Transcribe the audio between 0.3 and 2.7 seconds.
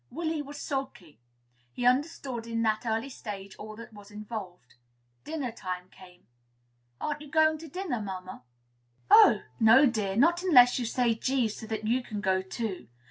was sulky. He understood in